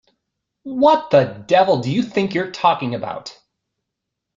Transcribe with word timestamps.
What 0.63 1.11
the 1.11 1.43
devil 1.45 1.77
do 1.77 1.91
you 1.91 2.01
think 2.01 2.33
you're 2.33 2.49
talking 2.49 2.95
about? 2.95 3.39